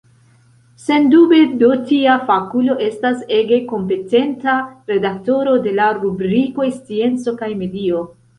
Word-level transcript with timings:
Sendube 0.83 1.41
do 1.63 1.67
tia 1.89 2.15
fakulo 2.29 2.77
estas 2.85 3.19
ege 3.41 3.59
kompetenta 3.73 4.57
redaktoro 4.93 5.55
de 5.67 5.75
la 5.83 5.91
rubrikoj 6.01 6.67
scienco 6.81 7.37
kaj 7.45 7.53
medio. 7.63 8.03